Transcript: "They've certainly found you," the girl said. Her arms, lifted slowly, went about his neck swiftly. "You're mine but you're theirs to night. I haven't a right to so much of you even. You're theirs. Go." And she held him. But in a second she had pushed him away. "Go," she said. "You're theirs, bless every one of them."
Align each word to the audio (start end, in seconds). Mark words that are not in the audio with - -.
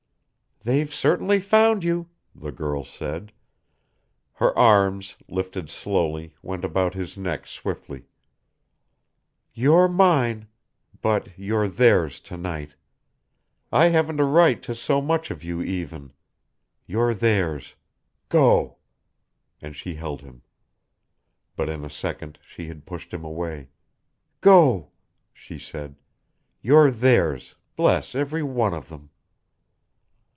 "They've 0.63 0.93
certainly 0.93 1.39
found 1.39 1.83
you," 1.83 2.07
the 2.35 2.51
girl 2.51 2.83
said. 2.83 3.31
Her 4.33 4.55
arms, 4.55 5.17
lifted 5.27 5.71
slowly, 5.71 6.35
went 6.43 6.63
about 6.63 6.93
his 6.93 7.17
neck 7.17 7.47
swiftly. 7.47 8.03
"You're 9.55 9.87
mine 9.87 10.47
but 11.01 11.29
you're 11.35 11.67
theirs 11.67 12.19
to 12.19 12.37
night. 12.37 12.75
I 13.71 13.85
haven't 13.87 14.19
a 14.19 14.23
right 14.23 14.61
to 14.61 14.75
so 14.75 15.01
much 15.01 15.31
of 15.31 15.43
you 15.43 15.63
even. 15.63 16.13
You're 16.85 17.15
theirs. 17.15 17.73
Go." 18.29 18.77
And 19.63 19.75
she 19.75 19.95
held 19.95 20.21
him. 20.21 20.43
But 21.55 21.69
in 21.69 21.83
a 21.83 21.89
second 21.89 22.37
she 22.43 22.67
had 22.67 22.85
pushed 22.85 23.11
him 23.11 23.23
away. 23.23 23.69
"Go," 24.41 24.91
she 25.33 25.57
said. 25.57 25.95
"You're 26.61 26.91
theirs, 26.91 27.55
bless 27.75 28.13
every 28.13 28.43
one 28.43 28.75
of 28.75 28.89
them." 28.89 29.09